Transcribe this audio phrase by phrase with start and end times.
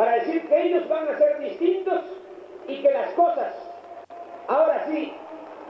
[0.00, 2.00] Para decir que ellos van a ser distintos
[2.66, 3.54] y que las cosas
[4.48, 5.12] ahora sí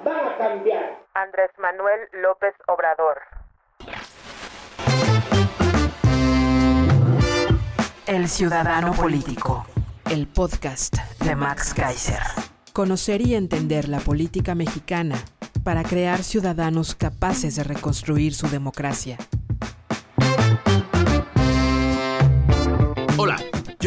[0.05, 1.01] van a cambiar.
[1.15, 3.23] Andrés Manuel López Obrador.
[8.07, 9.67] El Ciudadano Político,
[10.09, 10.95] el podcast
[11.25, 12.23] de Max Kaiser.
[12.73, 15.17] Conocer y entender la política mexicana
[15.65, 19.19] para crear ciudadanos capaces de reconstruir su democracia.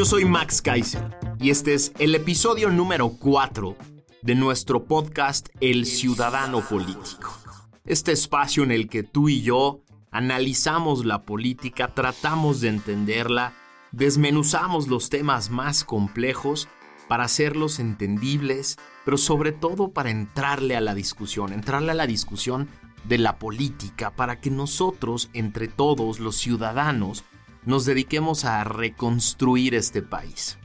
[0.04, 3.78] Yo soy Max Kaiser y este es el episodio número 4
[4.22, 7.34] de nuestro podcast El Ciudadano Político.
[7.86, 9.80] Este espacio en el que tú y yo
[10.12, 13.54] analizamos la política, tratamos de entenderla,
[13.94, 16.68] desmenuzamos los temas más complejos
[17.08, 22.68] para hacerlos entendibles, pero sobre todo para entrarle a la discusión, entrarle a la discusión
[23.06, 27.24] de la política, para que nosotros, entre todos los ciudadanos,
[27.66, 30.58] nos dediquemos a reconstruir este país.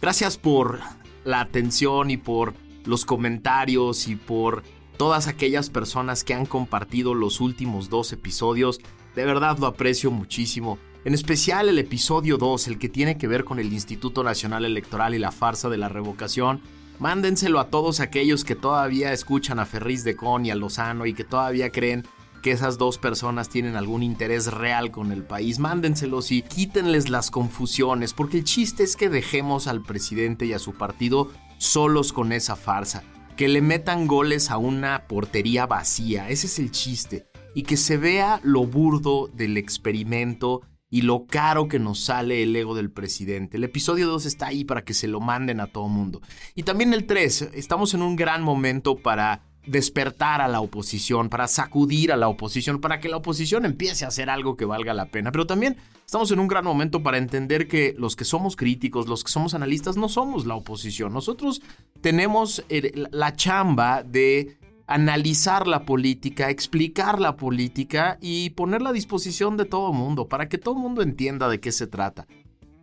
[0.00, 0.80] Gracias por
[1.24, 4.62] la atención y por los comentarios y por
[4.96, 8.80] todas aquellas personas que han compartido los últimos dos episodios.
[9.14, 10.78] De verdad lo aprecio muchísimo.
[11.04, 15.14] En especial el episodio 2, el que tiene que ver con el Instituto Nacional Electoral
[15.14, 16.60] y la farsa de la revocación.
[16.98, 21.14] Mándenselo a todos aquellos que todavía escuchan a Ferriz de Con y a Lozano y
[21.14, 22.04] que todavía creen
[22.40, 25.58] que esas dos personas tienen algún interés real con el país.
[25.58, 30.58] Mándenselos y quítenles las confusiones, porque el chiste es que dejemos al presidente y a
[30.58, 33.04] su partido solos con esa farsa.
[33.36, 37.26] Que le metan goles a una portería vacía, ese es el chiste.
[37.54, 42.54] Y que se vea lo burdo del experimento y lo caro que nos sale el
[42.54, 43.56] ego del presidente.
[43.56, 46.20] El episodio 2 está ahí para que se lo manden a todo mundo.
[46.54, 51.48] Y también el 3, estamos en un gran momento para despertar a la oposición, para
[51.48, 55.06] sacudir a la oposición, para que la oposición empiece a hacer algo que valga la
[55.06, 55.32] pena.
[55.32, 59.24] Pero también estamos en un gran momento para entender que los que somos críticos, los
[59.24, 61.12] que somos analistas, no somos la oposición.
[61.12, 61.62] Nosotros
[62.00, 69.56] tenemos eh, la chamba de analizar la política, explicar la política y ponerla a disposición
[69.56, 72.26] de todo el mundo, para que todo el mundo entienda de qué se trata.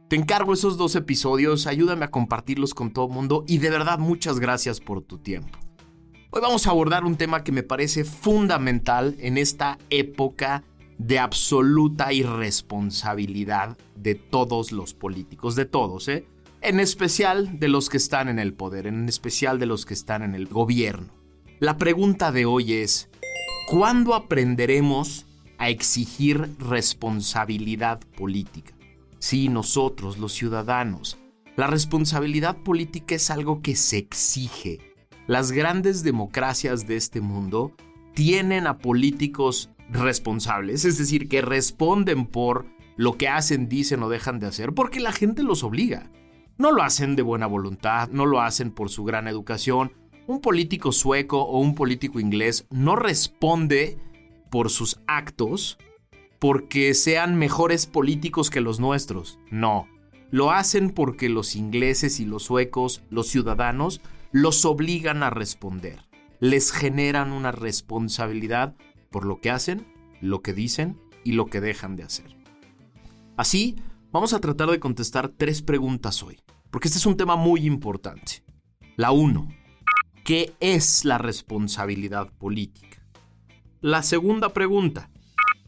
[0.07, 3.99] Te encargo esos dos episodios, ayúdame a compartirlos con todo el mundo y de verdad
[3.99, 5.66] muchas gracias por tu tiempo.
[6.29, 10.61] Hoy vamos a abordar un tema que me parece fundamental en esta época
[10.97, 16.25] de absoluta irresponsabilidad de todos los políticos, de todos, ¿eh?
[16.59, 20.21] En especial de los que están en el poder, en especial de los que están
[20.21, 21.13] en el gobierno.
[21.59, 23.09] La pregunta de hoy es,
[23.69, 25.25] ¿cuándo aprenderemos
[25.57, 28.75] a exigir responsabilidad política?
[29.19, 31.17] Sí, nosotros, los ciudadanos.
[31.55, 34.96] La responsabilidad política es algo que se exige.
[35.27, 37.73] Las grandes democracias de este mundo
[38.13, 42.65] tienen a políticos responsables, es decir, que responden por
[42.95, 46.09] lo que hacen, dicen o dejan de hacer, porque la gente los obliga.
[46.57, 49.91] No lo hacen de buena voluntad, no lo hacen por su gran educación,
[50.27, 53.97] un político sueco o un político inglés no responde
[54.49, 55.77] por sus actos
[56.39, 59.39] porque sean mejores políticos que los nuestros.
[59.51, 59.87] No.
[60.31, 64.01] Lo hacen porque los ingleses y los suecos, los ciudadanos,
[64.31, 65.99] los obligan a responder.
[66.39, 68.75] Les generan una responsabilidad
[69.09, 69.87] por lo que hacen,
[70.21, 72.37] lo que dicen y lo que dejan de hacer.
[73.35, 73.75] Así,
[74.11, 76.39] vamos a tratar de contestar tres preguntas hoy,
[76.71, 78.43] porque este es un tema muy importante.
[78.95, 79.47] La 1.
[80.23, 83.01] ¿Qué es la responsabilidad política?
[83.79, 85.09] La segunda pregunta,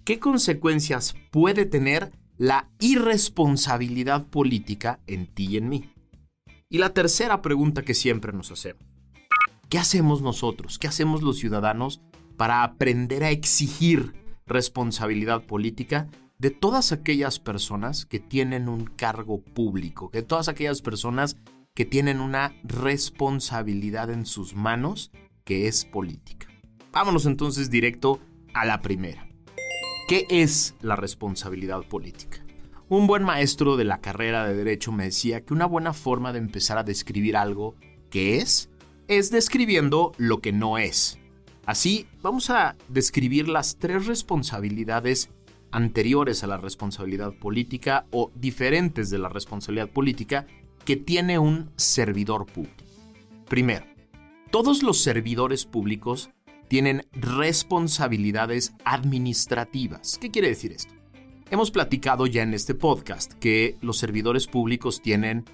[0.04, 5.90] ¿qué consecuencias puede tener la irresponsabilidad política en ti y en mí?
[6.72, 8.84] Y la tercera pregunta que siempre nos hacemos,
[9.70, 10.78] ¿qué hacemos nosotros?
[10.78, 12.00] ¿Qué hacemos los ciudadanos
[12.38, 14.14] para aprender a exigir
[14.46, 16.08] responsabilidad política
[16.38, 21.38] de todas aquellas personas que tienen un cargo público, de todas aquellas personas
[21.74, 25.12] que tienen una responsabilidad en sus manos
[25.46, 26.48] que es política.
[26.92, 28.20] Vámonos entonces directo
[28.54, 29.28] a la primera.
[30.08, 32.46] ¿Qué es la responsabilidad política?
[32.90, 36.40] Un buen maestro de la carrera de derecho me decía que una buena forma de
[36.40, 37.76] empezar a describir algo
[38.10, 38.72] que es
[39.08, 41.20] es describiendo lo que no es.
[41.68, 45.30] Así, vamos a describir las tres responsabilidades
[45.70, 50.48] anteriores a la responsabilidad política o diferentes de la responsabilidad política
[50.84, 52.84] que tiene un servidor público.
[53.48, 53.86] Primero,
[54.50, 56.32] todos los servidores públicos
[56.68, 60.18] tienen responsabilidades administrativas.
[60.20, 60.99] ¿Qué quiere decir esto?
[61.52, 65.46] Hemos platicado ya en este podcast que los servidores públicos tienen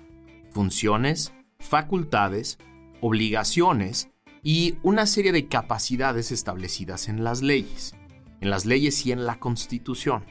[0.51, 2.57] funciones, facultades,
[2.99, 4.09] obligaciones
[4.43, 7.95] y una serie de capacidades establecidas en las leyes,
[8.41, 10.25] en las leyes y en la Constitución.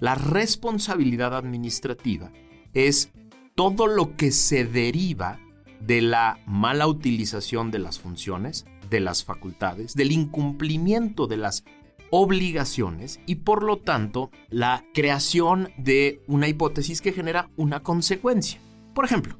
[0.00, 2.30] la responsabilidad administrativa
[2.74, 3.10] es
[3.54, 5.40] todo lo que se deriva
[5.80, 11.64] de la mala utilización de las funciones, de las facultades, del incumplimiento de las
[12.10, 18.60] obligaciones y por lo tanto la creación de una hipótesis que genera una consecuencia.
[18.94, 19.38] Por ejemplo,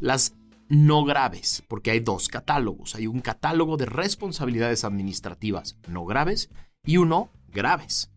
[0.00, 0.34] las
[0.68, 2.94] no graves, porque hay dos catálogos.
[2.94, 6.50] Hay un catálogo de responsabilidades administrativas no graves
[6.84, 8.10] y uno graves.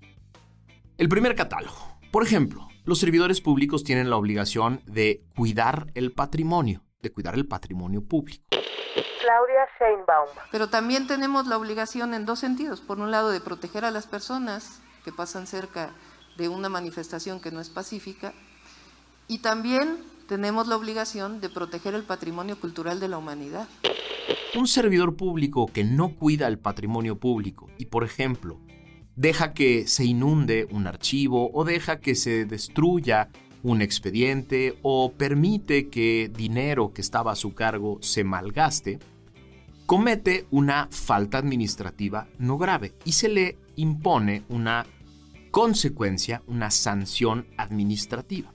[0.97, 1.97] El primer catálogo.
[2.11, 7.47] Por ejemplo, los servidores públicos tienen la obligación de cuidar el patrimonio, de cuidar el
[7.47, 8.43] patrimonio público.
[9.31, 10.27] Claudia Sheinbaum.
[10.51, 12.81] Pero también tenemos la obligación en dos sentidos.
[12.81, 15.91] Por un lado, de proteger a las personas que pasan cerca
[16.37, 18.33] de una manifestación que no es pacífica
[19.27, 23.67] y también tenemos la obligación de proteger el patrimonio cultural de la humanidad.
[24.55, 28.59] Un servidor público que no cuida el patrimonio público y, por ejemplo,
[29.15, 33.29] deja que se inunde un archivo o deja que se destruya
[33.63, 38.99] un expediente o permite que dinero que estaba a su cargo se malgaste,
[39.91, 44.85] comete una falta administrativa no grave y se le impone una
[45.51, 48.53] consecuencia, una sanción administrativa.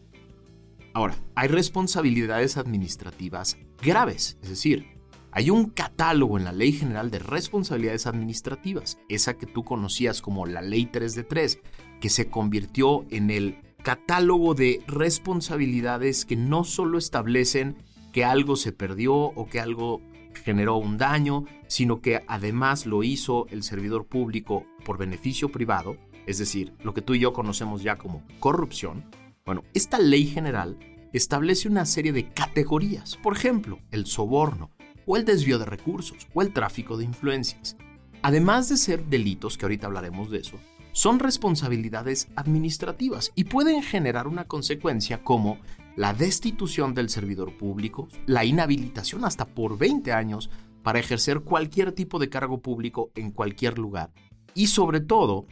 [0.94, 4.86] Ahora, hay responsabilidades administrativas graves, es decir,
[5.30, 10.46] hay un catálogo en la Ley General de Responsabilidades Administrativas, esa que tú conocías como
[10.46, 11.60] la Ley 3 de 3,
[12.00, 17.76] que se convirtió en el catálogo de responsabilidades que no solo establecen
[18.10, 20.00] que algo se perdió o que algo
[20.36, 25.96] generó un daño, sino que además lo hizo el servidor público por beneficio privado,
[26.26, 29.04] es decir, lo que tú y yo conocemos ya como corrupción.
[29.44, 30.78] Bueno, esta ley general
[31.12, 34.70] establece una serie de categorías, por ejemplo, el soborno,
[35.06, 37.76] o el desvío de recursos o el tráfico de influencias.
[38.22, 40.58] Además de ser delitos, que ahorita hablaremos de eso,
[40.92, 45.58] son responsabilidades administrativas y pueden generar una consecuencia como
[45.96, 50.50] la destitución del servidor público, la inhabilitación hasta por 20 años
[50.82, 54.12] para ejercer cualquier tipo de cargo público en cualquier lugar
[54.54, 55.46] y sobre todo,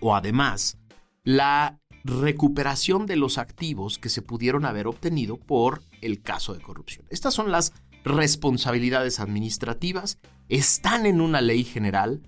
[0.00, 0.78] o además,
[1.24, 7.06] la recuperación de los activos que se pudieron haber obtenido por el caso de corrupción.
[7.10, 7.72] Estas son las
[8.04, 10.18] responsabilidades administrativas
[10.48, 12.22] están en una ley general.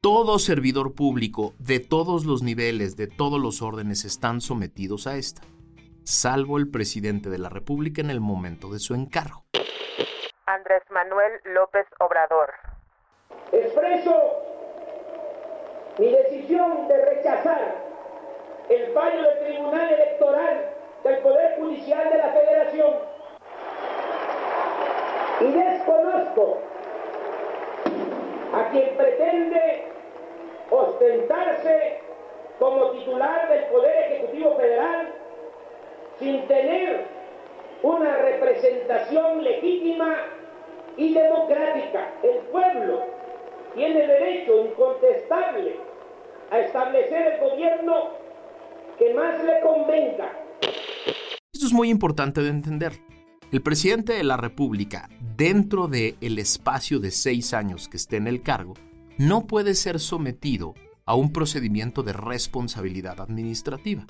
[0.00, 5.42] Todo servidor público de todos los niveles, de todos los órdenes, están sometidos a esta,
[6.04, 9.44] salvo el presidente de la República en el momento de su encargo.
[10.46, 12.50] Andrés Manuel López Obrador.
[13.52, 14.14] Expreso
[15.98, 17.90] mi decisión de rechazar
[18.68, 20.70] el fallo del Tribunal Electoral
[21.04, 22.94] del Poder Judicial de la Federación
[25.40, 26.58] y desconozco
[28.52, 29.84] a quien pretende
[30.70, 32.00] ostentarse
[32.58, 35.14] como titular del Poder Ejecutivo Federal
[36.18, 37.06] sin tener
[37.82, 40.16] una representación legítima
[40.96, 42.12] y democrática.
[42.22, 43.04] El pueblo
[43.74, 45.76] tiene derecho incontestable
[46.50, 48.10] a establecer el gobierno
[48.98, 50.30] que más le convenga.
[51.52, 53.00] Esto es importante de entender.
[53.52, 58.28] El presidente de la República, dentro del el espacio de seis años que esté en
[58.28, 58.74] el cargo,
[59.18, 64.06] no puede ser sometido a un procedimiento de responsabilidad administrativa.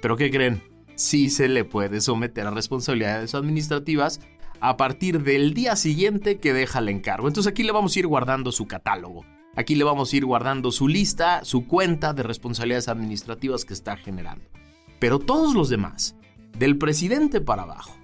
[0.00, 0.62] ¿Pero qué creen?
[0.94, 4.20] Sí se le puede someter a responsabilidades administrativas
[4.60, 7.26] a partir del día siguiente que deja el encargo.
[7.26, 9.24] Entonces aquí le vamos a ir guardando su catálogo.
[9.56, 13.96] Aquí le vamos a ir guardando su lista, su cuenta de responsabilidades administrativas que está
[13.96, 14.44] generando.
[14.98, 16.16] Pero todos los demás,
[16.58, 17.96] del presidente para abajo,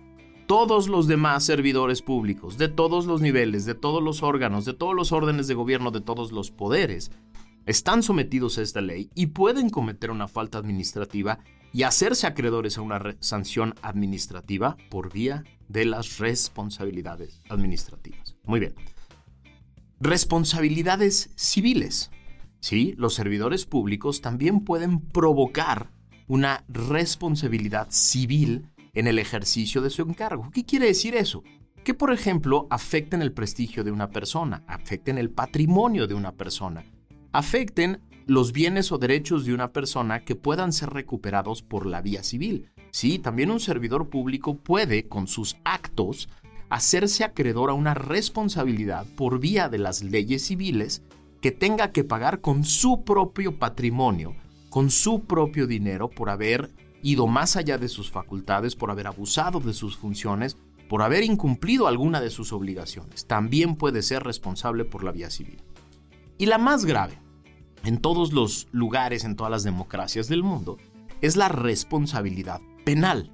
[0.47, 4.95] todos los demás servidores públicos, de todos los niveles, de todos los órganos, de todos
[4.95, 7.11] los órdenes de gobierno, de todos los poderes,
[7.67, 11.41] están sometidos a esta ley y pueden cometer una falta administrativa
[11.73, 18.37] y hacerse acreedores a una sanción administrativa por vía de las responsabilidades administrativas.
[18.45, 18.75] Muy bien.
[20.01, 22.11] Responsabilidades civiles.
[22.61, 25.91] Sí, los servidores públicos también pueden provocar
[26.29, 30.51] una responsabilidad civil en el ejercicio de su encargo.
[30.53, 31.43] ¿Qué quiere decir eso?
[31.89, 36.85] que, por ejemplo, afecten el prestigio de una persona, afecten el patrimonio de una persona,
[37.33, 42.23] afecten los bienes o derechos de una persona que puedan ser recuperados por la vía
[42.23, 42.69] civil.
[42.91, 46.29] Sí, también un servidor público puede, con sus actos,
[46.69, 51.03] hacerse acreedor a una responsabilidad por vía de las leyes civiles
[51.41, 54.35] que tenga que pagar con su propio patrimonio,
[54.71, 56.71] con su propio dinero por haber
[57.03, 60.57] ido más allá de sus facultades, por haber abusado de sus funciones,
[60.89, 63.27] por haber incumplido alguna de sus obligaciones.
[63.27, 65.63] También puede ser responsable por la vía civil.
[66.39, 67.19] Y la más grave,
[67.85, 70.79] en todos los lugares, en todas las democracias del mundo,
[71.21, 73.33] es la responsabilidad penal.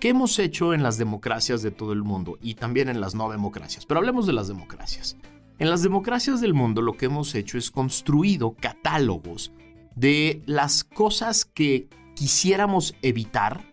[0.00, 3.30] ¿Qué hemos hecho en las democracias de todo el mundo y también en las no
[3.30, 3.86] democracias?
[3.86, 5.16] Pero hablemos de las democracias.
[5.58, 9.52] En las democracias del mundo lo que hemos hecho es construido catálogos
[9.96, 13.70] de las cosas que quisiéramos evitar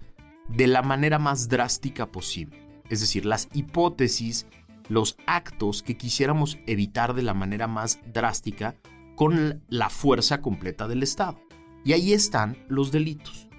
[0.47, 2.59] de la manera más drástica posible.
[2.89, 4.47] Es decir, las hipótesis,
[4.87, 8.75] los actos que quisiéramos evitar de la manera más drástica
[9.15, 11.39] con la fuerza completa del Estado.
[11.85, 13.49] Y ahí están los delitos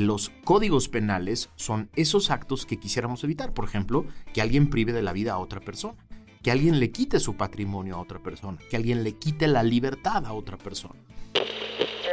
[0.00, 3.52] los códigos penales son esos actos que quisiéramos evitar.
[3.52, 5.96] Por ejemplo, que alguien prive de la vida a otra persona,
[6.42, 10.26] que alguien le quite su patrimonio a otra persona, que alguien le quite la libertad
[10.26, 11.00] a otra persona.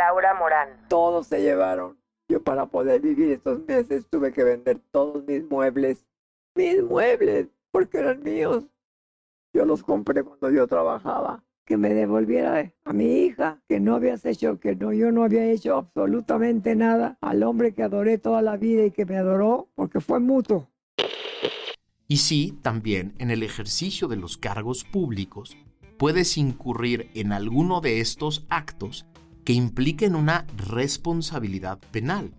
[0.01, 0.70] Laura Morán.
[0.89, 1.96] Todos se llevaron.
[2.27, 6.08] Yo para poder vivir estos meses tuve que vender todos mis muebles.
[6.55, 8.63] Mis muebles, porque eran míos.
[9.53, 14.25] Yo los compré cuando yo trabajaba que me devolviera a mi hija, que no habías
[14.25, 18.58] hecho, que no, yo no había hecho absolutamente nada al hombre que adoré toda la
[18.58, 20.67] vida y que me adoró, porque fue mutuo.
[22.08, 25.55] Y sí, también en el ejercicio de los cargos públicos
[26.00, 29.05] puedes incurrir en alguno de estos actos
[29.44, 32.32] que impliquen una responsabilidad penal.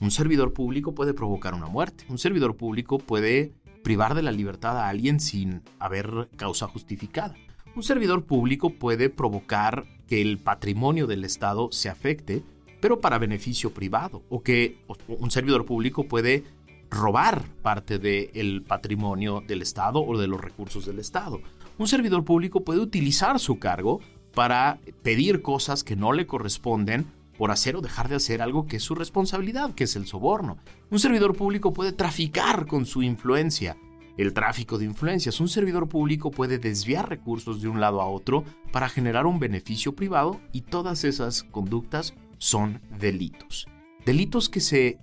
[0.00, 2.04] Un servidor público puede provocar una muerte.
[2.08, 7.34] Un servidor público puede privar de la libertad a alguien sin haber causa justificada.
[7.74, 12.42] Un servidor público puede provocar que el patrimonio del Estado se afecte,
[12.80, 16.44] pero para beneficio privado, o que un servidor público puede
[16.90, 21.40] robar parte del patrimonio del Estado o de los recursos del Estado.
[21.76, 24.00] Un servidor público puede utilizar su cargo
[24.38, 28.76] para pedir cosas que no le corresponden por hacer o dejar de hacer algo que
[28.76, 30.58] es su responsabilidad, que es el soborno.
[30.90, 33.76] Un servidor público puede traficar con su influencia
[34.16, 35.40] el tráfico de influencias.
[35.40, 39.96] Un servidor público puede desviar recursos de un lado a otro para generar un beneficio
[39.96, 43.66] privado y todas esas conductas son delitos.
[44.06, 45.00] Delitos que se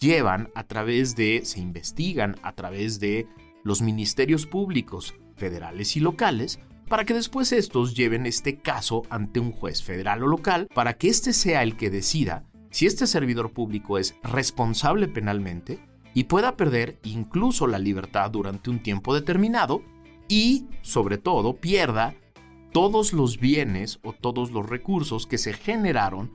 [0.00, 3.28] llevan a través de, se investigan a través de
[3.62, 6.58] los ministerios públicos federales y locales
[6.92, 11.08] para que después estos lleven este caso ante un juez federal o local para que
[11.08, 15.82] éste sea el que decida si este servidor público es responsable penalmente
[16.12, 19.82] y pueda perder incluso la libertad durante un tiempo determinado
[20.28, 22.14] y, sobre todo, pierda
[22.74, 26.34] todos los bienes o todos los recursos que se generaron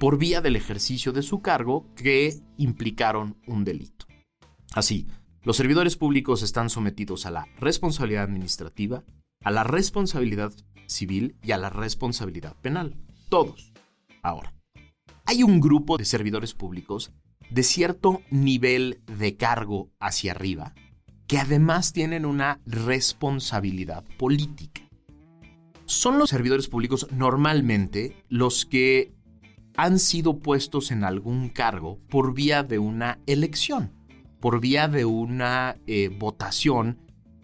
[0.00, 4.06] por vía del ejercicio de su cargo que implicaron un delito.
[4.72, 5.06] Así,
[5.44, 9.04] los servidores públicos están sometidos a la responsabilidad administrativa,
[9.42, 10.52] a la responsabilidad
[10.86, 12.96] civil y a la responsabilidad penal.
[13.28, 13.72] Todos.
[14.22, 14.54] Ahora,
[15.26, 17.12] hay un grupo de servidores públicos
[17.50, 20.74] de cierto nivel de cargo hacia arriba,
[21.26, 24.82] que además tienen una responsabilidad política.
[25.86, 29.12] Son los servidores públicos normalmente los que
[29.76, 33.92] han sido puestos en algún cargo por vía de una elección,
[34.40, 36.98] por vía de una eh, votación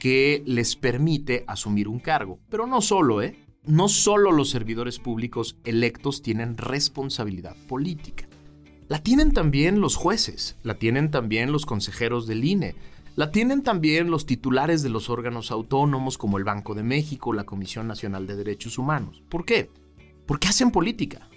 [0.05, 2.39] que les permite asumir un cargo.
[2.51, 3.39] Pero no solo, ¿eh?
[3.65, 8.29] No solo los servidores públicos electos tienen responsabilidad política.
[8.87, 12.75] La tienen también los jueces, la tienen también los consejeros del INE,
[13.17, 17.45] la tienen también los titulares de los órganos autónomos como el Banco de México, la
[17.45, 19.23] Comisión Nacional de Derechos Humanos.
[19.31, 19.71] ¿Por qué?
[20.27, 21.31] Porque hacen política.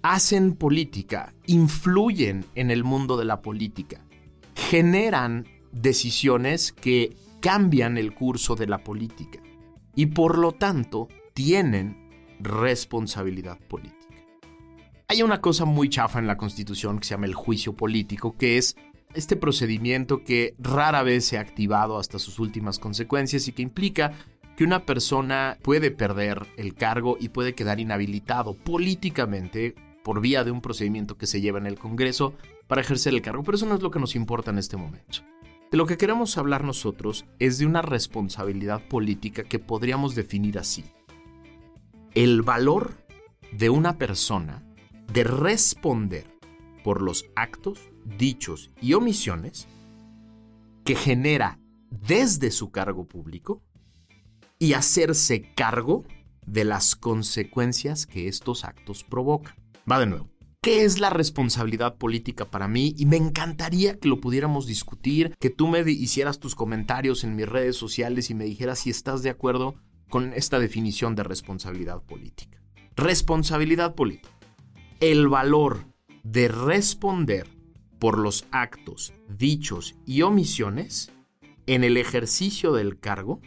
[0.00, 4.06] Hacen política, influyen en el mundo de la política,
[4.54, 9.40] generan decisiones que cambian el curso de la política
[9.94, 12.08] y por lo tanto tienen
[12.40, 13.96] responsabilidad política.
[15.08, 18.58] Hay una cosa muy chafa en la Constitución que se llama el juicio político, que
[18.58, 18.76] es
[19.14, 24.12] este procedimiento que rara vez se ha activado hasta sus últimas consecuencias y que implica
[24.56, 30.50] que una persona puede perder el cargo y puede quedar inhabilitado políticamente por vía de
[30.50, 32.34] un procedimiento que se lleva en el Congreso
[32.66, 33.42] para ejercer el cargo.
[33.42, 35.18] Pero eso no es lo que nos importa en este momento.
[35.70, 40.84] De lo que queremos hablar nosotros es de una responsabilidad política que podríamos definir así.
[42.14, 42.94] El valor
[43.52, 44.62] de una persona
[45.12, 46.26] de responder
[46.84, 49.66] por los actos, dichos y omisiones
[50.84, 51.58] que genera
[51.90, 53.60] desde su cargo público
[54.58, 56.04] y hacerse cargo
[56.46, 59.56] de las consecuencias que estos actos provocan.
[59.90, 60.35] Va de nuevo.
[60.66, 62.92] ¿Qué es la responsabilidad política para mí?
[62.98, 67.48] Y me encantaría que lo pudiéramos discutir, que tú me hicieras tus comentarios en mis
[67.48, 69.76] redes sociales y me dijeras si estás de acuerdo
[70.08, 72.60] con esta definición de responsabilidad política.
[72.96, 74.36] Responsabilidad política.
[74.98, 75.86] El valor
[76.24, 77.46] de responder
[78.00, 81.12] por los actos, dichos y omisiones
[81.68, 83.40] en el ejercicio del cargo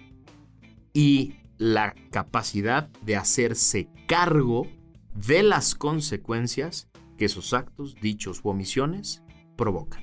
[0.93, 4.67] y la capacidad de hacerse cargo
[5.13, 6.88] de las consecuencias
[7.19, 9.21] que esos actos, dichos u omisiones
[9.57, 10.01] provocan.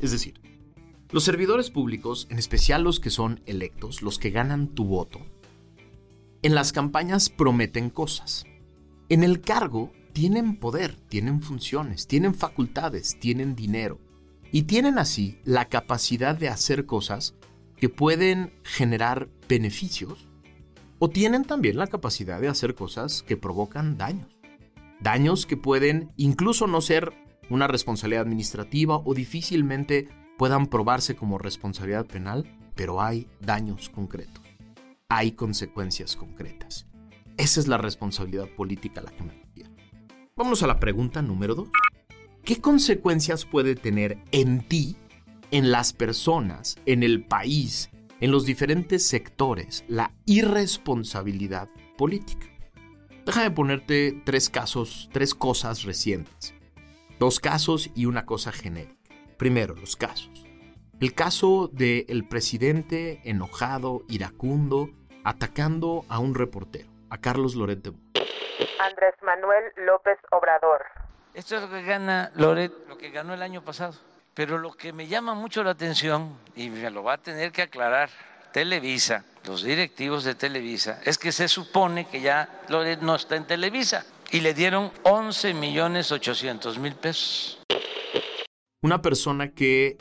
[0.00, 0.40] Es decir,
[1.10, 5.20] los servidores públicos, en especial los que son electos, los que ganan tu voto,
[6.42, 8.44] en las campañas prometen cosas.
[9.08, 14.00] En el cargo tienen poder, tienen funciones, tienen facultades, tienen dinero
[14.50, 17.36] y tienen así la capacidad de hacer cosas
[17.76, 20.28] que pueden generar beneficios
[20.98, 24.33] o tienen también la capacidad de hacer cosas que provocan daños.
[25.00, 27.12] Daños que pueden incluso no ser
[27.50, 30.08] una responsabilidad administrativa o difícilmente
[30.38, 34.42] puedan probarse como responsabilidad penal, pero hay daños concretos.
[35.08, 36.86] Hay consecuencias concretas.
[37.36, 39.70] Esa es la responsabilidad política a la que me refiero.
[40.36, 41.68] Vamos a la pregunta número dos.
[42.44, 44.96] ¿Qué consecuencias puede tener en ti,
[45.50, 52.46] en las personas, en el país, en los diferentes sectores la irresponsabilidad política.
[53.24, 56.54] Déjame ponerte tres casos, tres cosas recientes.
[57.18, 58.94] Dos casos y una cosa genérica.
[59.38, 60.44] Primero, los casos.
[61.00, 64.90] El caso del presidente enojado, iracundo,
[65.24, 67.94] atacando a un reportero, a Carlos Loret de
[68.78, 70.82] Andrés Manuel López Obrador.
[71.32, 73.94] Esto es lo que gana Loret, lo que ganó el año pasado.
[74.34, 77.62] Pero lo que me llama mucho la atención, y me lo va a tener que
[77.62, 78.10] aclarar
[78.54, 83.48] Televisa, los directivos de Televisa, es que se supone que ya Loret no está en
[83.48, 87.58] Televisa y le dieron 11 millones 800 mil pesos.
[88.80, 89.98] Una persona que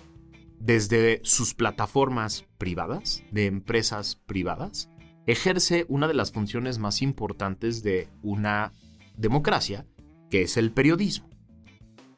[0.60, 4.88] desde sus plataformas privadas, de empresas privadas,
[5.26, 8.72] ejerce una de las funciones más importantes de una
[9.18, 9.88] democracia,
[10.30, 11.28] que es el periodismo.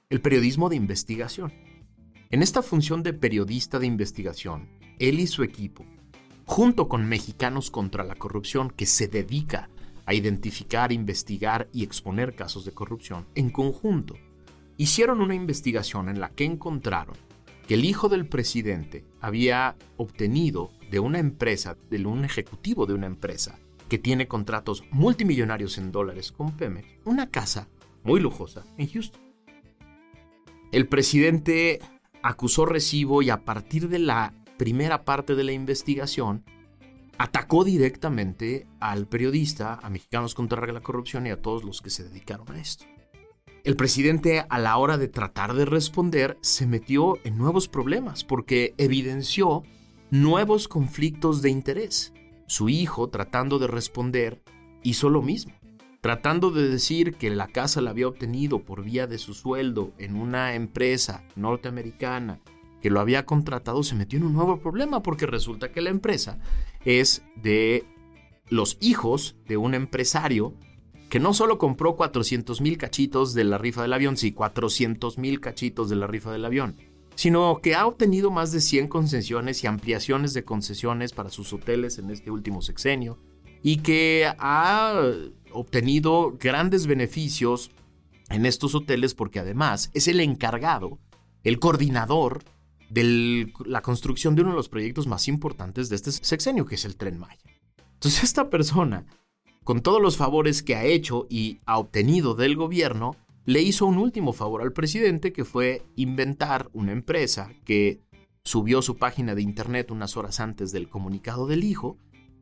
[0.10, 1.54] El periodismo de investigación.
[2.30, 4.68] En esta función de periodista de investigación,
[5.00, 5.86] él y su equipo,
[6.46, 9.70] junto con Mexicanos contra la Corrupción, que se dedica
[10.06, 14.16] a identificar, investigar y exponer casos de corrupción, en conjunto,
[14.78, 17.16] hicieron una investigación en la que encontraron
[17.68, 23.08] que el hijo del presidente había obtenido de una empresa, de un ejecutivo de una
[23.08, 23.58] empresa,
[23.90, 27.68] que tiene contratos multimillonarios en dólares con Pemex, una casa
[28.04, 29.22] muy lujosa en Houston.
[30.72, 31.80] El presidente
[32.22, 36.44] acusó recibo y a partir de la primera parte de la investigación
[37.18, 42.04] atacó directamente al periodista, a Mexicanos contra la Corrupción y a todos los que se
[42.04, 42.86] dedicaron a esto.
[43.64, 48.76] El presidente a la hora de tratar de responder se metió en nuevos problemas porque
[48.78, 49.64] evidenció
[50.12, 52.14] nuevos conflictos de interés.
[52.48, 54.44] Su hijo, tratando de responder,
[54.84, 55.54] hizo lo mismo
[56.06, 60.18] tratando de decir que la casa la había obtenido por vía de su sueldo en
[60.18, 62.42] una empresa norteamericana
[62.86, 66.38] que lo había contratado, se metió en un nuevo problema porque resulta que la empresa
[66.84, 67.84] es de
[68.48, 70.54] los hijos de un empresario
[71.10, 75.40] que no solo compró 400 mil cachitos de la rifa del avión, sí, 400 mil
[75.40, 76.76] cachitos de la rifa del avión,
[77.16, 81.98] sino que ha obtenido más de 100 concesiones y ampliaciones de concesiones para sus hoteles
[81.98, 83.18] en este último sexenio
[83.64, 85.02] y que ha
[85.52, 87.72] obtenido grandes beneficios
[88.30, 91.00] en estos hoteles porque además es el encargado,
[91.44, 92.44] el coordinador
[92.96, 96.86] de la construcción de uno de los proyectos más importantes de este sexenio, que es
[96.86, 97.44] el tren Maya.
[97.94, 99.06] Entonces esta persona,
[99.64, 103.98] con todos los favores que ha hecho y ha obtenido del gobierno, le hizo un
[103.98, 108.00] último favor al presidente, que fue inventar una empresa que
[108.44, 111.98] subió su página de internet unas horas antes del comunicado del hijo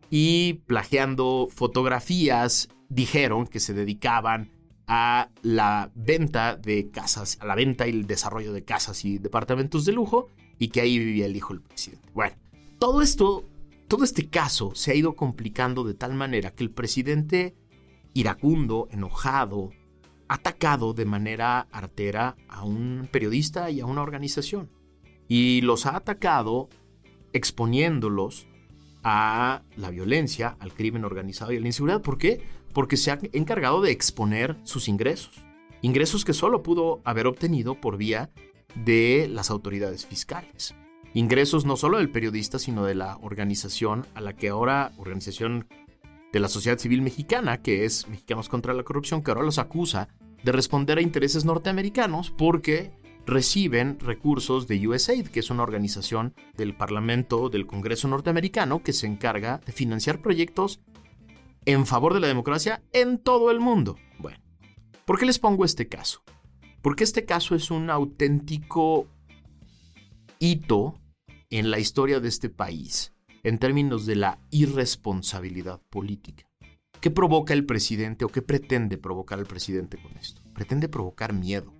[0.09, 4.51] y plagiando fotografías dijeron que se dedicaban
[4.85, 9.85] a la venta de casas, a la venta y el desarrollo de casas y departamentos
[9.85, 10.27] de lujo
[10.59, 12.09] y que ahí vivía el hijo del presidente.
[12.13, 12.35] Bueno,
[12.79, 13.43] todo esto,
[13.87, 17.55] todo este caso se ha ido complicando de tal manera que el presidente
[18.13, 19.71] iracundo, enojado,
[20.27, 24.69] atacado de manera artera a un periodista y a una organización.
[25.27, 26.69] Y los ha atacado
[27.33, 28.47] exponiéndolos
[29.03, 32.01] a la violencia, al crimen organizado y a la inseguridad.
[32.01, 32.41] ¿Por qué?
[32.73, 35.43] Porque se ha encargado de exponer sus ingresos.
[35.81, 38.31] Ingresos que solo pudo haber obtenido por vía
[38.75, 40.75] de las autoridades fiscales.
[41.15, 45.67] ingresos no solo del periodista, sino de la organización a la que ahora, organización
[46.31, 50.07] de la sociedad civil mexicana, que es Mexicanos contra la Corrupción, que ahora los acusa
[50.43, 52.91] de responder a intereses norteamericanos porque
[53.25, 59.07] reciben recursos de USAID, que es una organización del Parlamento del Congreso norteamericano que se
[59.07, 60.81] encarga de financiar proyectos
[61.65, 63.95] en favor de la democracia en todo el mundo.
[64.19, 64.39] Bueno,
[65.05, 66.23] ¿por qué les pongo este caso?
[66.83, 69.07] Porque este caso es un auténtico
[70.37, 70.99] hito
[71.49, 76.45] en la historia de este país en términos de la irresponsabilidad política.
[76.99, 80.41] ¿Qué provoca el presidente o qué pretende provocar el presidente con esto?
[80.53, 81.73] Pretende provocar miedo.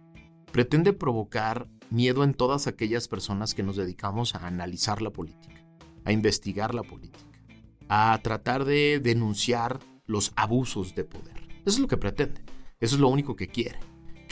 [0.54, 5.66] Pretende provocar miedo en todas aquellas personas que nos dedicamos a analizar la política,
[6.06, 7.42] a investigar la política,
[7.90, 11.42] a tratar de denunciar los abusos de poder.
[11.66, 12.42] Eso es lo que pretende.
[12.80, 13.80] Eso es lo único que quiere.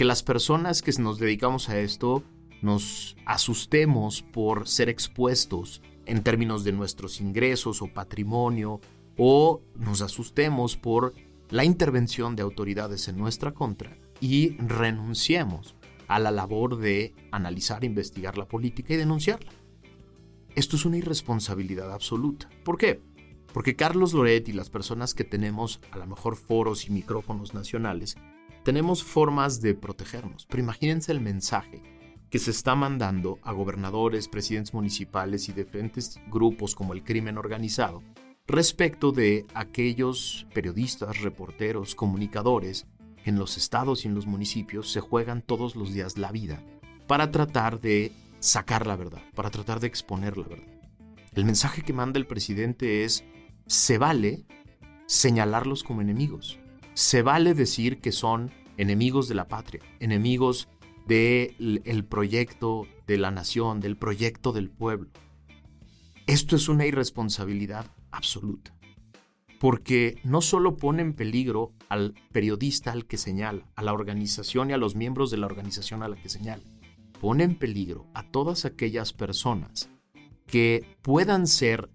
[0.02, 2.24] Que las personas que nos dedicamos a esto
[2.64, 8.82] nos asustemos por ser expuestos en términos de nuestros ingresos o patrimonio
[9.16, 11.14] o nos asustemos por
[11.52, 15.76] la intervención de autoridades en nuestra contra y renunciemos
[16.08, 19.52] a la labor de analizar, investigar la política y denunciarla.
[20.56, 22.50] Esto es una irresponsabilidad absoluta.
[22.64, 23.00] ¿Por qué?
[23.54, 28.18] Porque Carlos Loret y las personas que tenemos a lo mejor foros y micrófonos nacionales,
[28.64, 30.46] tenemos formas de protegernos.
[30.50, 31.82] Pero imagínense el mensaje
[32.30, 38.02] que se está mandando a gobernadores, presidentes municipales y diferentes grupos como el crimen organizado
[38.48, 42.88] respecto de aquellos periodistas, reporteros, comunicadores
[43.24, 46.62] en los estados y en los municipios se juegan todos los días la vida
[47.08, 50.82] para tratar de sacar la verdad, para tratar de exponer la verdad.
[51.34, 53.24] El mensaje que manda el presidente es,
[53.68, 54.46] se vale
[55.06, 56.60] señalarlos como enemigos,
[56.94, 60.68] se vale decir que son enemigos de la patria, enemigos
[61.08, 65.10] del proyecto de la nación, del proyecto del pueblo.
[66.28, 68.74] Esto es una irresponsabilidad absoluta.
[69.60, 74.74] Porque no solo pone en peligro al periodista al que señala, a la organización y
[74.74, 76.64] a los miembros de la organización a la que señala,
[77.20, 79.90] pone en peligro a todas aquellas personas
[80.48, 81.92] que puedan ser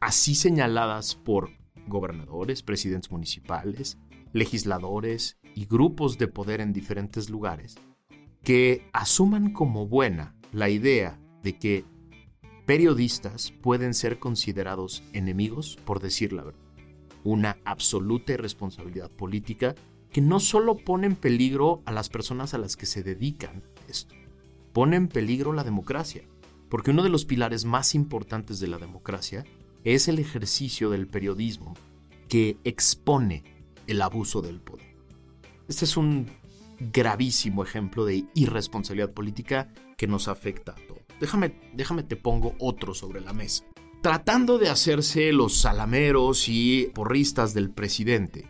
[0.00, 1.50] así señaladas por
[1.86, 3.98] gobernadores, presidentes municipales,
[4.32, 7.76] legisladores y grupos de poder en diferentes lugares,
[8.42, 11.84] que asuman como buena la idea de que
[12.66, 16.60] periodistas pueden ser considerados enemigos por decir la verdad.
[17.24, 19.74] Una absoluta irresponsabilidad política
[20.10, 24.14] que no solo pone en peligro a las personas a las que se dedican esto,
[24.72, 26.22] pone en peligro la democracia,
[26.68, 29.44] porque uno de los pilares más importantes de la democracia
[29.84, 31.74] es el ejercicio del periodismo
[32.28, 33.42] que expone
[33.90, 34.94] el abuso del poder.
[35.68, 36.26] Este es un
[36.78, 41.02] gravísimo ejemplo de irresponsabilidad política que nos afecta a todos.
[41.20, 43.64] Déjame, déjame te pongo otro sobre la mesa.
[44.00, 48.48] Tratando de hacerse los salameros y porristas del presidente,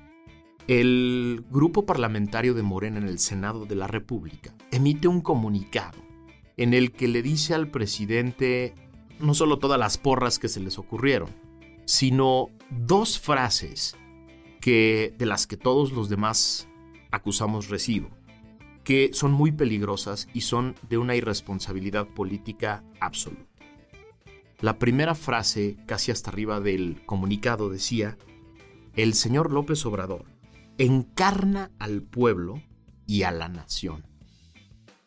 [0.68, 5.98] el grupo parlamentario de Morena en el Senado de la República emite un comunicado
[6.56, 8.74] en el que le dice al presidente
[9.18, 11.30] no solo todas las porras que se les ocurrieron,
[11.86, 13.96] sino dos frases
[14.60, 16.68] que de las que todos los demás
[17.10, 18.10] acusamos recibo
[18.84, 23.46] que son muy peligrosas y son de una irresponsabilidad política absoluta.
[24.60, 28.18] La primera frase, casi hasta arriba del comunicado, decía,
[28.94, 30.24] el señor López Obrador
[30.78, 32.62] encarna al pueblo
[33.06, 34.06] y a la nación.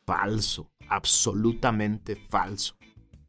[0.06, 2.76] Falso, absolutamente falso.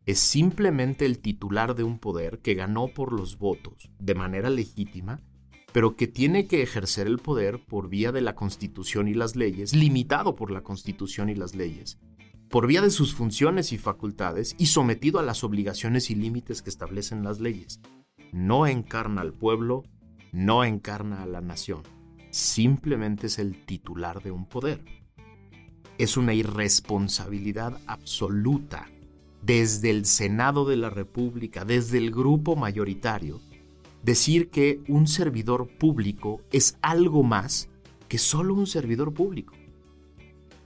[0.07, 5.21] Es simplemente el titular de un poder que ganó por los votos de manera legítima
[5.75, 9.75] pero que tiene que ejercer el poder por vía de la Constitución y las leyes,
[9.75, 11.99] limitado por la Constitución y las leyes,
[12.49, 16.71] por vía de sus funciones y facultades y sometido a las obligaciones y límites que
[16.71, 17.81] establecen las leyes.
[18.31, 19.83] No encarna al pueblo,
[20.31, 21.83] no encarna a la nación,
[22.31, 24.85] simplemente es el titular de un poder.
[25.99, 28.89] Es una irresponsabilidad absoluta
[29.43, 33.41] desde el Senado de la República, desde el grupo mayoritario,
[34.05, 37.71] decir que un servidor público es algo más
[38.07, 39.55] que solo un servidor público.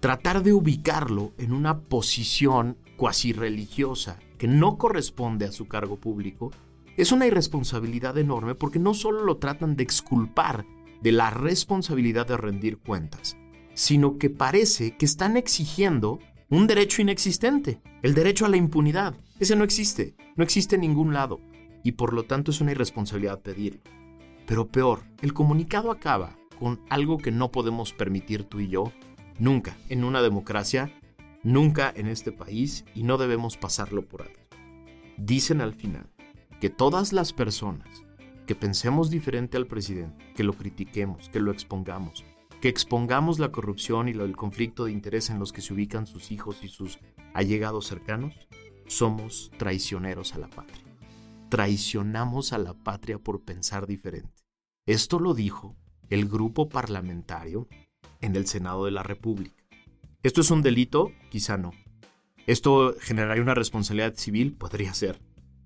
[0.00, 6.50] Tratar de ubicarlo en una posición cuasi religiosa que no corresponde a su cargo público
[6.96, 10.66] es una irresponsabilidad enorme porque no solo lo tratan de exculpar
[11.00, 13.36] de la responsabilidad de rendir cuentas,
[13.74, 16.18] sino que parece que están exigiendo
[16.50, 19.14] un derecho inexistente, el derecho a la impunidad.
[19.38, 21.40] Ese no existe, no existe en ningún lado
[21.82, 23.80] y por lo tanto es una irresponsabilidad pedirlo.
[24.46, 28.92] Pero peor, el comunicado acaba con algo que no podemos permitir tú y yo,
[29.38, 30.90] nunca en una democracia,
[31.42, 34.38] nunca en este país y no debemos pasarlo por alto.
[35.16, 36.08] dicen al final
[36.60, 37.88] que todas las personas
[38.46, 42.24] que pensemos diferente al presidente, que lo critiquemos, que lo expongamos,
[42.60, 46.32] que expongamos la corrupción y el conflicto de interés en los que se ubican sus
[46.32, 46.98] hijos y sus
[47.34, 48.34] allegados cercanos,
[48.86, 50.87] somos traicioneros a la patria.
[51.48, 54.42] Traicionamos a la patria por pensar diferente.
[54.86, 55.76] Esto lo dijo
[56.10, 57.68] el grupo parlamentario
[58.20, 59.64] en el Senado de la República.
[60.22, 61.12] ¿Esto es un delito?
[61.30, 61.72] Quizá no.
[62.46, 64.54] ¿Esto generaría una responsabilidad civil?
[64.54, 65.20] Podría ser.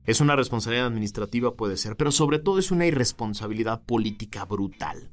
[0.04, 1.54] ¿Es una responsabilidad administrativa?
[1.54, 1.96] Puede ser.
[1.96, 5.10] Pero sobre todo es una irresponsabilidad política brutal.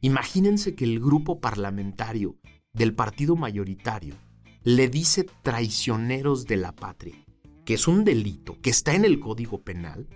[0.00, 2.36] Imagínense que el grupo parlamentario
[2.72, 4.16] del partido mayoritario
[4.64, 7.24] le dice traicioneros de la patria,
[7.64, 10.08] que es un delito, que está en el Código Penal,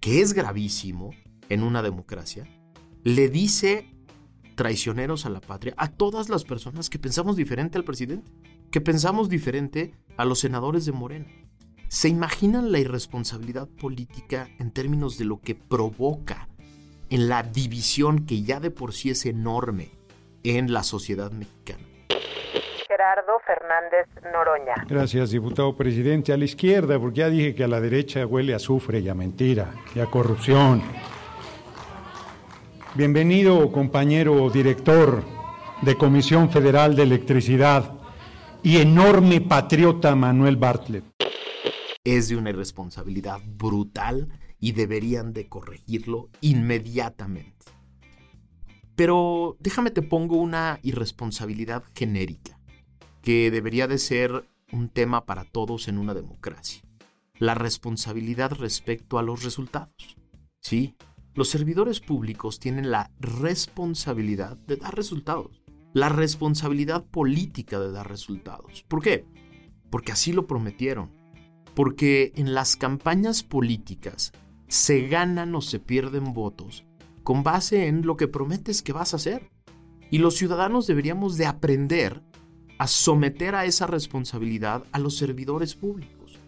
[0.00, 1.10] que es gravísimo
[1.48, 2.48] en una democracia,
[3.02, 3.86] le dice
[4.54, 8.30] traicioneros a la patria a todas las personas que pensamos diferente al presidente,
[8.70, 11.26] que pensamos diferente a los senadores de Morena.
[11.88, 16.48] ¿Se imaginan la irresponsabilidad política en términos de lo que provoca
[17.10, 19.90] en la división que ya de por sí es enorme
[20.42, 21.84] en la sociedad mexicana.
[23.04, 24.74] Gerardo Fernández Noroña.
[24.88, 26.32] Gracias, diputado presidente.
[26.32, 29.14] A la izquierda, porque ya dije que a la derecha huele a azufre y a
[29.14, 30.82] mentira y a corrupción.
[32.94, 35.22] Bienvenido, compañero director
[35.82, 37.92] de Comisión Federal de Electricidad
[38.62, 41.04] y enorme patriota Manuel Bartlett.
[42.04, 47.66] Es de una irresponsabilidad brutal y deberían de corregirlo inmediatamente.
[48.96, 52.53] Pero déjame te pongo una irresponsabilidad genérica,
[53.24, 56.82] que debería de ser un tema para todos en una democracia.
[57.38, 60.18] La responsabilidad respecto a los resultados.
[60.60, 60.94] Sí,
[61.32, 65.62] los servidores públicos tienen la responsabilidad de dar resultados.
[65.94, 68.84] La responsabilidad política de dar resultados.
[68.88, 69.24] ¿Por qué?
[69.88, 71.10] Porque así lo prometieron.
[71.74, 74.32] Porque en las campañas políticas
[74.68, 76.84] se ganan o se pierden votos
[77.22, 79.50] con base en lo que prometes que vas a hacer.
[80.10, 82.22] Y los ciudadanos deberíamos de aprender
[82.78, 86.38] a someter a esa responsabilidad a los servidores públicos.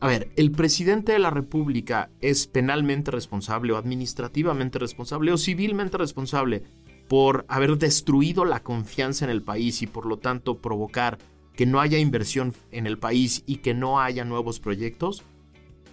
[0.00, 5.98] A ver, ¿el presidente de la República es penalmente responsable o administrativamente responsable o civilmente
[5.98, 6.62] responsable
[7.08, 11.18] por haber destruido la confianza en el país y por lo tanto provocar
[11.54, 15.24] que no haya inversión en el país y que no haya nuevos proyectos?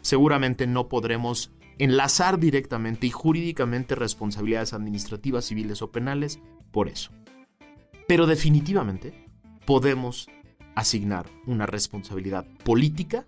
[0.08, 6.40] seguramente no podremos enlazar directamente y jurídicamente responsabilidades administrativas, civiles o penales
[6.72, 7.12] por eso.
[8.08, 9.27] Pero definitivamente
[9.68, 10.30] podemos
[10.76, 13.26] asignar una responsabilidad política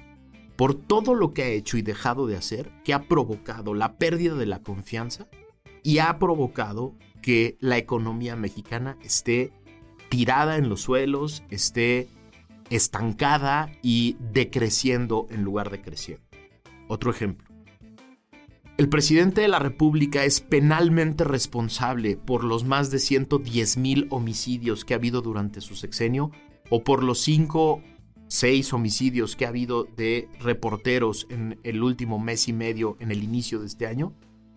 [0.55, 4.35] por todo lo que ha hecho y dejado de hacer, que ha provocado la pérdida
[4.35, 5.27] de la confianza
[5.83, 9.51] y ha provocado que la economía mexicana esté
[10.07, 12.07] tirada en los suelos, esté
[12.69, 16.23] estancada y decreciendo en lugar de creciendo.
[16.87, 17.48] Otro ejemplo.
[18.79, 24.85] El presidente de la República es penalmente responsable por los más de 110 mil homicidios
[24.85, 26.31] que ha habido durante su sexenio
[26.69, 27.83] o por los 5,
[28.29, 33.21] 6 homicidios que ha habido de reporteros en el último mes y medio en el
[33.21, 34.13] inicio de este año.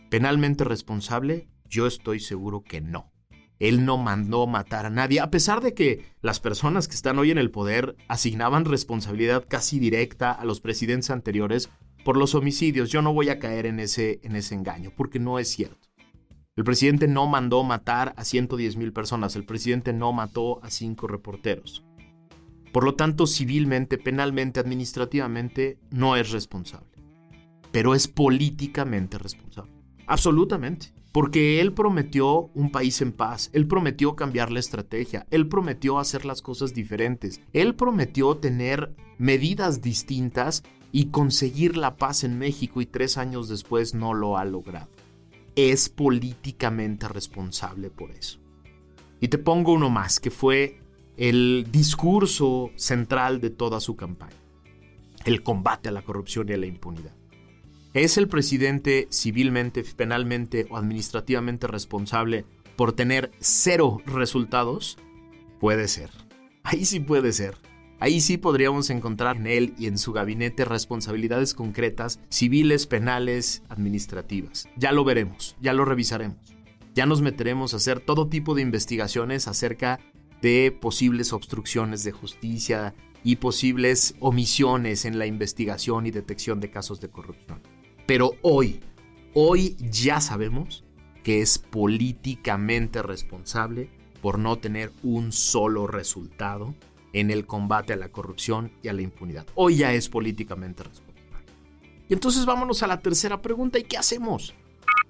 [0.09, 3.11] Penalmente responsable, yo estoy seguro que no.
[3.59, 7.33] Él no mandó matar a nadie, a pesar de que las personas que están hoy
[7.33, 11.71] en el poder asignaban responsabilidad casi directa a los presidentes anteriores
[12.05, 12.91] por los homicidios.
[12.91, 15.88] Yo no voy a caer en ese, en ese engaño, porque no es cierto.
[16.55, 21.07] El presidente no mandó matar a 110 mil personas, el presidente no mató a cinco
[21.07, 21.83] reporteros.
[22.73, 26.88] Por lo tanto, civilmente, penalmente, administrativamente, no es responsable.
[27.71, 29.73] Pero es políticamente responsable.
[30.07, 30.93] Absolutamente.
[31.12, 36.25] Porque él prometió un país en paz, él prometió cambiar la estrategia, él prometió hacer
[36.25, 42.87] las cosas diferentes, él prometió tener medidas distintas y conseguir la paz en México y
[42.87, 44.88] tres años después no lo ha logrado.
[45.57, 48.38] Es políticamente responsable por eso.
[49.20, 50.81] Y te pongo uno más, que fue
[51.16, 54.37] el discurso central de toda su campaña,
[55.24, 57.14] el combate a la corrupción y a la impunidad.
[57.94, 62.44] ¿Es el presidente civilmente, penalmente o administrativamente responsable
[62.76, 64.98] por tener cero resultados?
[65.61, 66.11] Puede ser.
[66.64, 67.57] Ahí sí puede ser.
[68.03, 74.69] Ahí sí podríamos encontrar en él y en su gabinete responsabilidades concretas, civiles, penales, administrativas.
[74.77, 76.57] Ya lo veremos, ya lo revisaremos.
[76.97, 80.01] Ya nos meteremos a hacer todo tipo de investigaciones acerca
[80.41, 87.01] de posibles obstrucciones de justicia y posibles omisiones en la investigación y detección de casos
[87.01, 87.62] de corrupción.
[88.05, 88.81] Pero hoy,
[89.33, 90.83] hoy ya sabemos
[91.23, 96.75] que es políticamente responsable por no tener un solo resultado
[97.12, 99.46] en el combate a la corrupción y a la impunidad.
[99.55, 101.12] Hoy ya es políticamente responsable.
[102.09, 103.79] Y entonces vámonos a la tercera pregunta.
[103.79, 104.55] ¿Y qué hacemos?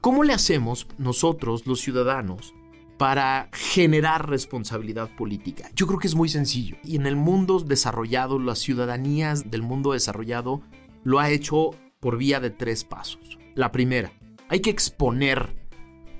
[0.01, 2.55] ¿Cómo le hacemos nosotros, los ciudadanos,
[2.99, 5.71] para generar responsabilidad política?
[5.75, 6.77] Yo creo que es muy sencillo.
[6.85, 10.63] Y en el mundo desarrollado, las ciudadanías del mundo desarrollado
[11.05, 13.39] lo ha hecho por vía de tres pasos.
[13.55, 14.13] La primera,
[14.49, 15.62] hay que exponer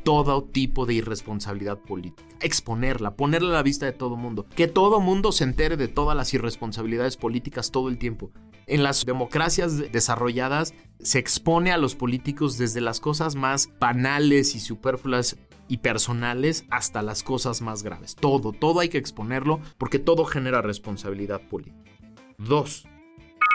[0.03, 2.29] todo tipo de irresponsabilidad política.
[2.41, 4.47] Exponerla, ponerla a la vista de todo mundo.
[4.55, 8.33] Que todo mundo se entere de todas las irresponsabilidades políticas todo el tiempo.
[8.67, 14.61] En las democracias desarrolladas se expone a los políticos desde las cosas más banales y
[14.61, 15.37] superfluas
[15.69, 18.15] y personales hasta las cosas más graves.
[18.15, 21.91] Todo, todo hay que exponerlo porque todo genera responsabilidad política.
[22.39, 22.87] Dos,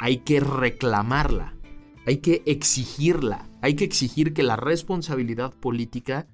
[0.02, 1.56] hay que reclamarla,
[2.06, 6.28] hay que exigirla, hay que exigir que la responsabilidad política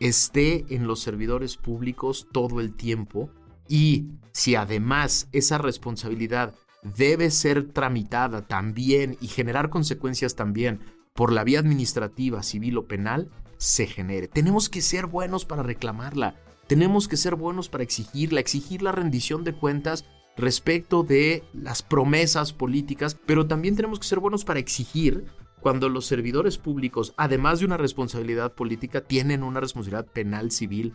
[0.00, 3.30] esté en los servidores públicos todo el tiempo
[3.68, 10.80] y si además esa responsabilidad debe ser tramitada también y generar consecuencias también
[11.14, 14.28] por la vía administrativa, civil o penal, se genere.
[14.28, 19.44] Tenemos que ser buenos para reclamarla, tenemos que ser buenos para exigirla, exigir la rendición
[19.44, 20.04] de cuentas
[20.36, 25.24] respecto de las promesas políticas, pero también tenemos que ser buenos para exigir
[25.66, 30.94] cuando los servidores públicos, además de una responsabilidad política, tienen una responsabilidad penal, civil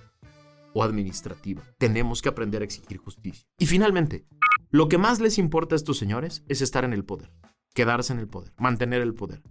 [0.73, 1.61] o administrativa.
[1.77, 3.45] Tenemos que aprender a exigir justicia.
[3.59, 4.23] Y finalmente,
[4.69, 7.33] lo que más les importa a estos señores es estar en el poder,
[7.73, 9.41] quedarse en el poder, mantener el poder.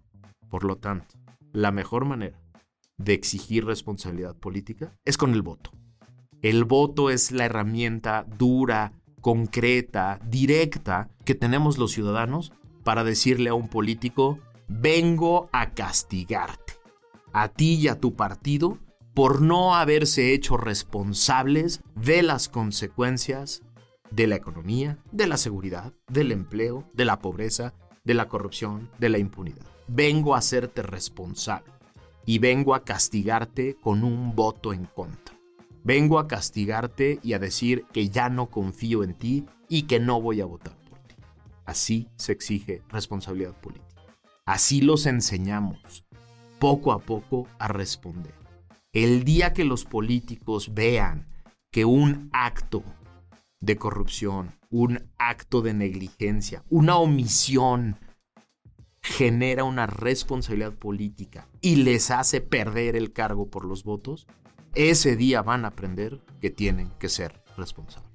[0.48, 1.16] Por lo tanto,
[1.52, 2.40] la mejor manera
[2.96, 5.70] de exigir responsabilidad política es con el voto.
[6.40, 12.54] El voto es la herramienta dura, concreta, directa que tenemos los ciudadanos
[12.84, 14.38] para decirle a un político,
[14.70, 16.74] vengo a castigarte,
[17.32, 18.78] a ti y a tu partido,
[19.14, 23.62] por no haberse hecho responsables de las consecuencias
[24.12, 29.08] de la economía, de la seguridad, del empleo, de la pobreza, de la corrupción, de
[29.08, 29.66] la impunidad.
[29.88, 31.72] Vengo a hacerte responsable
[32.24, 35.36] y vengo a castigarte con un voto en contra.
[35.82, 40.20] Vengo a castigarte y a decir que ya no confío en ti y que no
[40.20, 41.16] voy a votar por ti.
[41.64, 43.89] Así se exige responsabilidad política.
[44.46, 46.04] Así los enseñamos,
[46.58, 48.34] poco a poco, a responder.
[48.92, 51.28] El día que los políticos vean
[51.70, 52.82] que un acto
[53.60, 57.96] de corrupción, un acto de negligencia, una omisión
[59.02, 64.26] genera una responsabilidad política y les hace perder el cargo por los votos,
[64.74, 68.09] ese día van a aprender que tienen que ser responsables.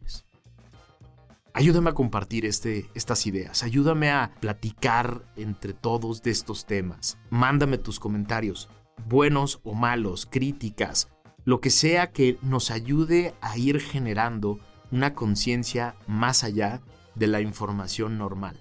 [1.57, 7.17] Ayúdame a compartir este, estas ideas, ayúdame a platicar entre todos de estos temas.
[7.29, 8.67] Mándame tus comentarios,
[9.07, 11.07] buenos o malos, críticas,
[11.45, 14.59] lo que sea que nos ayude a ir generando
[14.91, 16.81] una conciencia más allá
[17.15, 18.59] de la información normal.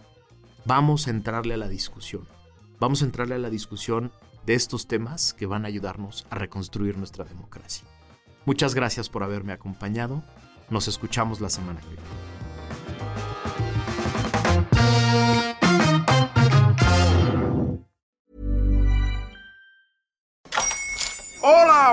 [0.64, 2.28] Vamos a entrarle a la discusión.
[2.78, 4.12] Vamos a entrarle a la discusión
[4.46, 7.88] de estos temas que van a ayudarnos a reconstruir nuestra democracia.
[8.44, 10.22] Muchas gracias por haberme acompañado.
[10.70, 12.43] Nos escuchamos la semana que viene.